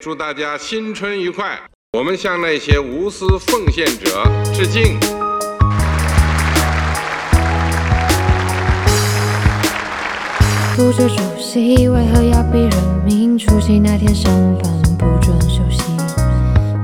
[0.00, 1.58] 祝大家新春愉快！
[1.92, 4.96] 我们向那些无私奉献者致敬。
[10.76, 14.32] 不知主席为何要逼人民除夕那天上
[14.62, 15.82] 班不准休息？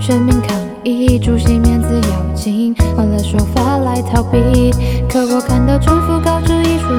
[0.01, 4.73] 全民抗议，主席面子要紧，换了说法来逃避。
[5.09, 6.94] 可我看到政府告知一出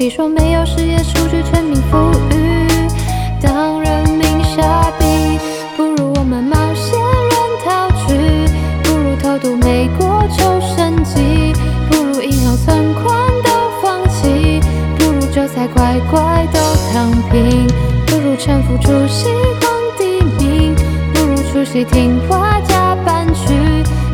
[0.00, 0.08] 你？
[0.08, 2.66] 说没有失业数据，全民富裕。
[3.38, 5.38] 当人民傻逼，
[5.76, 8.48] 不如我们冒险人逃去，
[8.82, 11.52] 不如偷渡美国求生机，
[11.90, 13.04] 不如银行存款
[13.44, 13.50] 都
[13.82, 14.58] 放弃，
[14.98, 16.58] 不如韭菜乖乖都
[16.90, 17.66] 躺平，
[18.06, 19.28] 不如臣服主席
[19.60, 20.74] 皇帝命，
[21.12, 23.52] 不如出席听话加班去，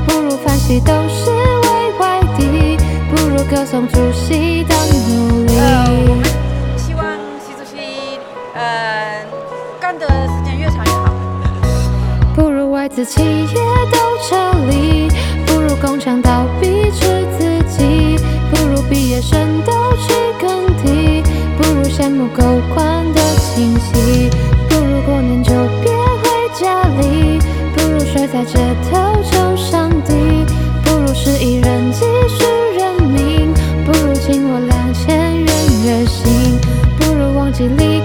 [0.04, 2.76] 不如反洗都是为外敌，
[3.08, 4.64] 不如歌颂主席
[8.58, 9.26] 嗯，
[9.78, 11.12] 干的时间越长越好
[12.34, 13.60] 不如外资企业
[13.92, 14.34] 都撤
[14.70, 15.10] 离，
[15.44, 18.16] 不如工厂倒闭吃自己，
[18.50, 21.22] 不如毕业生都去耕地，
[21.58, 22.42] 不如羡慕狗
[22.74, 24.30] 官的亲戚，
[24.70, 27.38] 不如过年就别回家里，
[27.74, 28.58] 不如睡在街
[28.90, 30.14] 头求上帝，
[30.82, 32.44] 不如十亿人继续
[32.78, 33.52] 认命，
[33.84, 35.46] 不如请我两千元
[35.84, 36.58] 月薪，
[36.98, 37.95] 不如忘记离。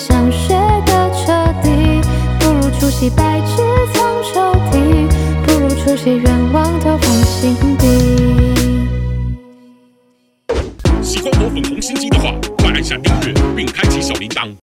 [0.00, 0.54] 想学
[0.86, 1.30] 个彻
[1.62, 2.00] 底
[2.38, 3.56] 不如出席白纸
[3.92, 5.06] 总抽屉
[5.44, 7.86] 不如出席愿望都放心底
[11.02, 14.56] 喜欢我粉红心机的话快按下订阅并开启小铃铛。